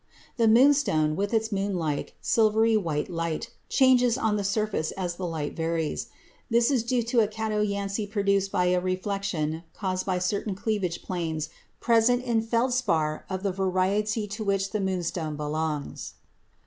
The 0.37 0.47
moonstone, 0.47 1.15
with 1.15 1.31
its 1.31 1.51
moonlike, 1.51 2.15
silvery 2.21 2.75
white 2.75 3.07
light, 3.07 3.51
changes 3.69 4.17
on 4.17 4.35
the 4.35 4.43
surface 4.43 4.89
as 4.93 5.13
the 5.13 5.27
light 5.27 5.55
varies. 5.55 6.07
This 6.49 6.71
is 6.71 6.81
due 6.81 7.03
to 7.03 7.19
a 7.19 7.27
chatoyancy 7.27 8.07
produced 8.09 8.51
by 8.51 8.65
a 8.73 8.81
reflection 8.81 9.61
caused 9.75 10.07
by 10.07 10.17
certain 10.17 10.55
cleavage 10.55 11.03
planes 11.03 11.49
present 11.79 12.23
in 12.23 12.41
feldspar 12.41 13.25
of 13.29 13.43
the 13.43 13.51
variety 13.51 14.25
to 14.29 14.43
which 14.43 14.71
the 14.71 14.81
moonstone 14.81 15.35
belongs. 15.37 16.15